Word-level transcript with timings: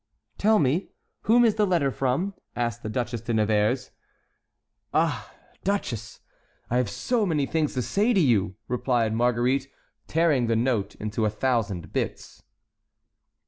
"Tell 0.39 0.57
me, 0.57 0.89
whom 1.25 1.45
is 1.45 1.53
the 1.57 1.67
letter 1.67 1.91
from?" 1.91 2.33
asked 2.55 2.81
the 2.81 2.89
Duchesse 2.89 3.21
de 3.21 3.35
Nevers. 3.35 3.91
"Ah, 4.95 5.31
duchess, 5.63 6.21
I 6.71 6.77
have 6.77 6.89
so 6.89 7.23
many 7.23 7.45
things 7.45 7.75
to 7.75 7.83
say 7.83 8.11
to 8.11 8.19
you!" 8.19 8.55
replied 8.67 9.13
Marguerite, 9.13 9.67
tearing 10.07 10.47
the 10.47 10.55
note 10.55 10.95
into 10.95 11.23
a 11.25 11.29
thousand 11.29 11.93
bits. 11.93 12.41